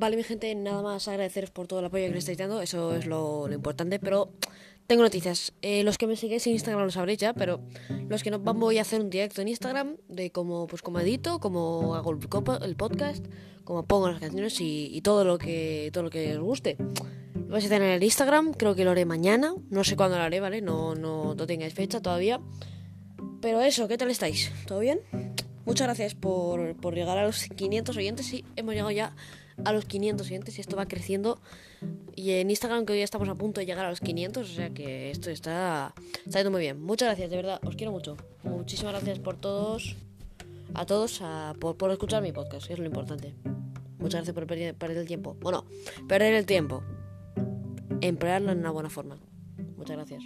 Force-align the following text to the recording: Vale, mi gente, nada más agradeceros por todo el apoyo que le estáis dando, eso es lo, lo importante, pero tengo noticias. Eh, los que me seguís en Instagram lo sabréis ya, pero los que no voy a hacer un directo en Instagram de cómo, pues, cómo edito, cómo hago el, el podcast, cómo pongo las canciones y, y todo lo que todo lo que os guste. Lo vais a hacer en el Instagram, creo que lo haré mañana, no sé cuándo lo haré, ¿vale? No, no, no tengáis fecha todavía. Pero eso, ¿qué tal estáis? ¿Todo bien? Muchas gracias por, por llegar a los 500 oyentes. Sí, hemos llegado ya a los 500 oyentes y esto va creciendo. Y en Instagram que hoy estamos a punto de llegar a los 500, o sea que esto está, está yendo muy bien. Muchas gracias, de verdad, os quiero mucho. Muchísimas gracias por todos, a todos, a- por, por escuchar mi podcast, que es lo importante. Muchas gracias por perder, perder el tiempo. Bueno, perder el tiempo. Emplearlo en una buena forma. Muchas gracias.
Vale, 0.00 0.16
mi 0.16 0.22
gente, 0.22 0.54
nada 0.54 0.80
más 0.80 1.08
agradeceros 1.08 1.50
por 1.50 1.66
todo 1.66 1.80
el 1.80 1.84
apoyo 1.84 2.06
que 2.06 2.12
le 2.12 2.18
estáis 2.20 2.38
dando, 2.38 2.62
eso 2.62 2.96
es 2.96 3.04
lo, 3.04 3.46
lo 3.46 3.54
importante, 3.54 3.98
pero 3.98 4.30
tengo 4.86 5.02
noticias. 5.02 5.52
Eh, 5.60 5.84
los 5.84 5.98
que 5.98 6.06
me 6.06 6.16
seguís 6.16 6.46
en 6.46 6.54
Instagram 6.54 6.86
lo 6.86 6.90
sabréis 6.90 7.18
ya, 7.18 7.34
pero 7.34 7.60
los 8.08 8.22
que 8.22 8.30
no 8.30 8.38
voy 8.38 8.78
a 8.78 8.80
hacer 8.80 9.02
un 9.02 9.10
directo 9.10 9.42
en 9.42 9.48
Instagram 9.48 9.98
de 10.08 10.32
cómo, 10.32 10.66
pues, 10.68 10.80
cómo 10.80 11.00
edito, 11.00 11.38
cómo 11.38 11.96
hago 11.96 12.12
el, 12.12 12.18
el 12.62 12.76
podcast, 12.76 13.26
cómo 13.64 13.84
pongo 13.84 14.08
las 14.08 14.20
canciones 14.20 14.58
y, 14.62 14.88
y 14.90 15.02
todo 15.02 15.22
lo 15.26 15.36
que 15.36 15.90
todo 15.92 16.04
lo 16.04 16.08
que 16.08 16.34
os 16.34 16.42
guste. 16.42 16.78
Lo 17.34 17.50
vais 17.50 17.64
a 17.64 17.66
hacer 17.66 17.82
en 17.82 17.90
el 17.90 18.02
Instagram, 18.02 18.54
creo 18.54 18.74
que 18.74 18.86
lo 18.86 18.92
haré 18.92 19.04
mañana, 19.04 19.54
no 19.68 19.84
sé 19.84 19.96
cuándo 19.96 20.16
lo 20.16 20.22
haré, 20.22 20.40
¿vale? 20.40 20.62
No, 20.62 20.94
no, 20.94 21.34
no 21.34 21.46
tengáis 21.46 21.74
fecha 21.74 22.00
todavía. 22.00 22.40
Pero 23.42 23.60
eso, 23.60 23.86
¿qué 23.86 23.98
tal 23.98 24.10
estáis? 24.10 24.50
¿Todo 24.66 24.78
bien? 24.78 25.00
Muchas 25.70 25.86
gracias 25.86 26.14
por, 26.14 26.74
por 26.76 26.94
llegar 26.94 27.16
a 27.18 27.24
los 27.24 27.44
500 27.44 27.96
oyentes. 27.96 28.26
Sí, 28.26 28.44
hemos 28.56 28.72
llegado 28.74 28.90
ya 28.90 29.14
a 29.64 29.72
los 29.72 29.84
500 29.84 30.26
oyentes 30.26 30.58
y 30.58 30.60
esto 30.60 30.76
va 30.76 30.86
creciendo. 30.86 31.40
Y 32.16 32.32
en 32.32 32.50
Instagram 32.50 32.84
que 32.86 32.92
hoy 32.94 33.00
estamos 33.02 33.28
a 33.28 33.34
punto 33.36 33.60
de 33.60 33.66
llegar 33.66 33.86
a 33.86 33.90
los 33.90 34.00
500, 34.00 34.50
o 34.50 34.52
sea 34.54 34.70
que 34.70 35.10
esto 35.10 35.30
está, 35.30 35.94
está 36.26 36.38
yendo 36.40 36.50
muy 36.50 36.60
bien. 36.62 36.80
Muchas 36.82 37.06
gracias, 37.08 37.30
de 37.30 37.36
verdad, 37.36 37.60
os 37.64 37.76
quiero 37.76 37.92
mucho. 37.92 38.16
Muchísimas 38.42 38.94
gracias 38.94 39.18
por 39.20 39.36
todos, 39.36 39.96
a 40.74 40.86
todos, 40.86 41.20
a- 41.22 41.54
por, 41.60 41.76
por 41.76 41.90
escuchar 41.92 42.20
mi 42.22 42.32
podcast, 42.32 42.66
que 42.66 42.72
es 42.72 42.78
lo 42.78 42.86
importante. 42.86 43.34
Muchas 43.98 44.18
gracias 44.20 44.34
por 44.34 44.46
perder, 44.46 44.74
perder 44.74 44.98
el 44.98 45.06
tiempo. 45.06 45.36
Bueno, 45.40 45.66
perder 46.08 46.34
el 46.34 46.46
tiempo. 46.46 46.82
Emplearlo 48.00 48.50
en 48.52 48.58
una 48.58 48.70
buena 48.70 48.90
forma. 48.90 49.18
Muchas 49.76 49.96
gracias. 49.96 50.22